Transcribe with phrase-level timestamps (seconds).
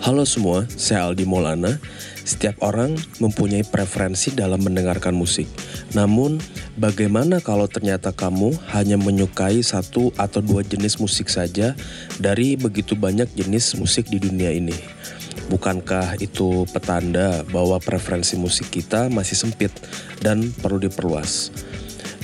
[0.00, 1.76] Halo semua, saya Aldi Maulana.
[2.24, 5.44] Setiap orang mempunyai preferensi dalam mendengarkan musik.
[5.92, 6.40] Namun,
[6.80, 11.76] bagaimana kalau ternyata kamu hanya menyukai satu atau dua jenis musik saja
[12.16, 14.72] dari begitu banyak jenis musik di dunia ini?
[15.52, 19.68] Bukankah itu petanda bahwa preferensi musik kita masih sempit
[20.24, 21.52] dan perlu diperluas?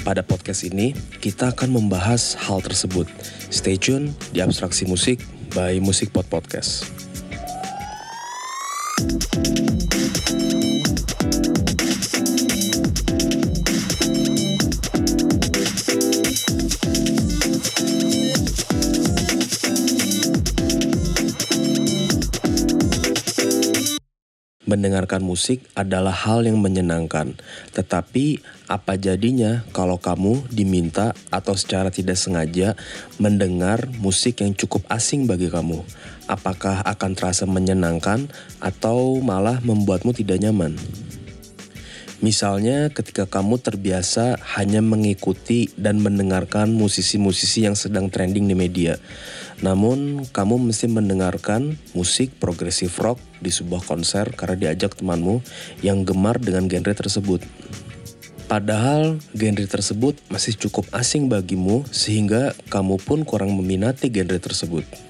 [0.01, 3.05] Pada podcast ini, kita akan membahas hal tersebut.
[3.53, 5.21] Stay tune di Abstraksi Musik
[5.53, 6.89] by Musik Pod Podcast.
[9.43, 9.57] ピッ!
[24.77, 27.33] Mendengarkan musik adalah hal yang menyenangkan,
[27.73, 32.77] tetapi apa jadinya kalau kamu diminta atau secara tidak sengaja
[33.17, 35.81] mendengar musik yang cukup asing bagi kamu?
[36.29, 38.29] Apakah akan terasa menyenangkan
[38.61, 40.77] atau malah membuatmu tidak nyaman?
[42.25, 48.97] Misalnya ketika kamu terbiasa hanya mengikuti dan mendengarkan musisi-musisi yang sedang trending di media.
[49.61, 55.45] Namun kamu mesti mendengarkan musik progressive rock di sebuah konser karena diajak temanmu
[55.85, 57.45] yang gemar dengan genre tersebut.
[58.47, 65.06] Padahal genre tersebut masih cukup asing bagimu sehingga kamu pun kurang meminati genre tersebut.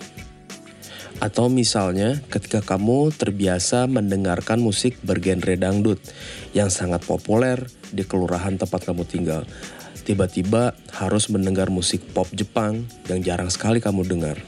[1.17, 5.97] Atau misalnya ketika kamu terbiasa mendengarkan musik bergenre dangdut
[6.53, 9.48] yang sangat populer di kelurahan tempat kamu tinggal.
[10.05, 14.39] Tiba-tiba harus mendengar musik pop Jepang yang jarang sekali kamu dengar.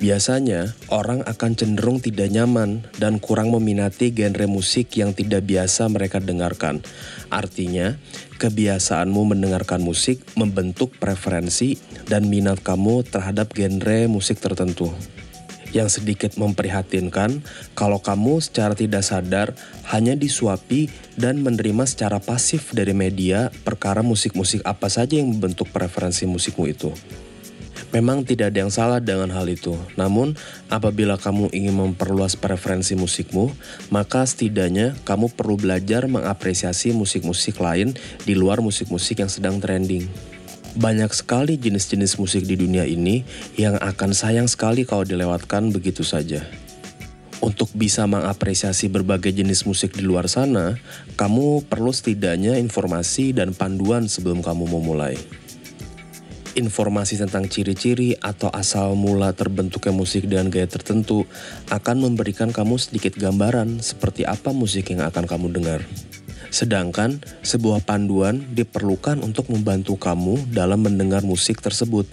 [0.00, 6.20] Biasanya, orang akan cenderung tidak nyaman dan kurang meminati genre musik yang tidak biasa mereka
[6.20, 6.84] dengarkan.
[7.32, 7.96] Artinya,
[8.36, 14.92] kebiasaanmu mendengarkan musik membentuk preferensi dan minat kamu terhadap genre musik tertentu
[15.74, 17.42] yang sedikit memprihatinkan
[17.74, 19.58] kalau kamu secara tidak sadar
[19.90, 26.24] hanya disuapi dan menerima secara pasif dari media perkara musik-musik apa saja yang membentuk preferensi
[26.24, 26.94] musikmu itu.
[27.94, 29.78] Memang tidak ada yang salah dengan hal itu.
[29.94, 30.34] Namun,
[30.66, 33.54] apabila kamu ingin memperluas preferensi musikmu,
[33.94, 37.94] maka setidaknya kamu perlu belajar mengapresiasi musik-musik lain
[38.26, 40.33] di luar musik-musik yang sedang trending.
[40.74, 43.22] Banyak sekali jenis-jenis musik di dunia ini
[43.54, 46.42] yang akan sayang sekali kalau dilewatkan begitu saja.
[47.38, 50.74] Untuk bisa mengapresiasi berbagai jenis musik di luar sana,
[51.14, 55.14] kamu perlu setidaknya informasi dan panduan sebelum kamu memulai.
[56.58, 61.26] Informasi tentang ciri-ciri atau asal mula terbentuknya musik dengan gaya tertentu
[61.70, 65.82] akan memberikan kamu sedikit gambaran seperti apa musik yang akan kamu dengar.
[66.54, 72.06] Sedangkan sebuah panduan diperlukan untuk membantu kamu dalam mendengar musik tersebut.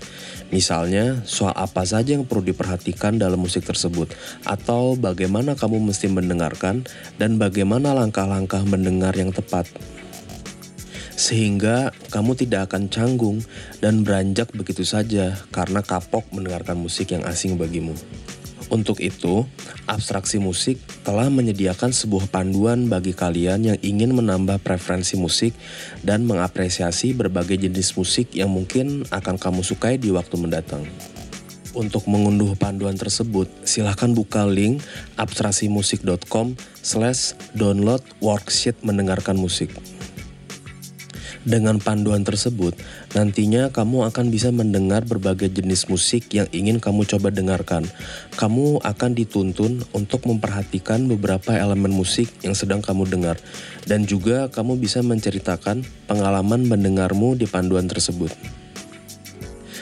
[0.50, 4.09] Misalnya, soal apa saja yang perlu diperhatikan dalam musik tersebut,
[4.41, 6.90] atau bagaimana kamu mesti mendengarkan,
[7.22, 9.69] dan bagaimana langkah-langkah mendengar yang tepat.
[11.13, 13.46] Sehingga kamu tidak akan canggung
[13.78, 17.94] dan beranjak begitu saja karena kapok mendengarkan musik yang asing bagimu.
[18.71, 19.43] Untuk itu,
[19.83, 25.51] abstraksi musik telah menyediakan sebuah panduan bagi kalian yang ingin menambah preferensi musik
[26.07, 30.87] dan mengapresiasi berbagai jenis musik yang mungkin akan kamu sukai di waktu mendatang.
[31.75, 34.79] Untuk mengunduh panduan tersebut, silahkan buka link
[35.19, 39.71] abstraksimusik.com slash download worksheet mendengarkan musik.
[41.41, 42.78] Dengan panduan tersebut,
[43.18, 47.90] nantinya kamu akan bisa mendengar berbagai jenis musik yang ingin kamu coba dengarkan.
[48.38, 53.41] Kamu akan dituntun untuk memperhatikan beberapa elemen musik yang sedang kamu dengar,
[53.90, 58.30] dan juga kamu bisa menceritakan pengalaman mendengarmu di panduan tersebut.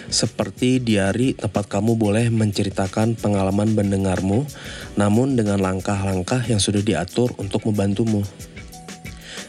[0.09, 4.47] Seperti diari tempat kamu boleh menceritakan pengalaman mendengarmu,
[4.95, 8.23] namun dengan langkah-langkah yang sudah diatur untuk membantumu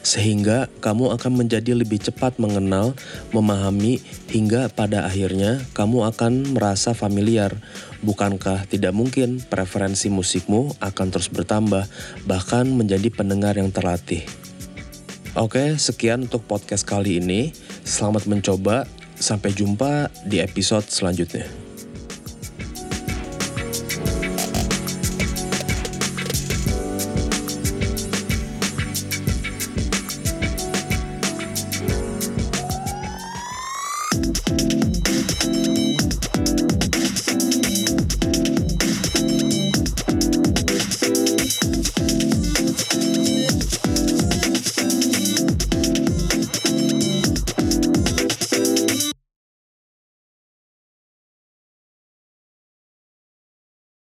[0.01, 2.97] sehingga kamu akan menjadi lebih cepat mengenal,
[3.37, 4.01] memahami,
[4.33, 7.53] hingga pada akhirnya kamu akan merasa familiar.
[8.01, 11.85] Bukankah tidak mungkin preferensi musikmu akan terus bertambah,
[12.25, 14.25] bahkan menjadi pendengar yang terlatih?
[15.39, 17.55] Oke, sekian untuk podcast kali ini.
[17.87, 18.89] Selamat mencoba.
[19.21, 21.70] Sampai jumpa di episode selanjutnya.